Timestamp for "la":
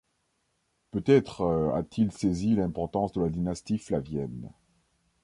3.21-3.29